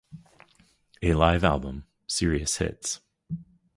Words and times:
A 1.03 1.13
live 1.13 1.43
album, 1.43 1.85
Serious 2.07 2.57
Hits... 2.57 3.01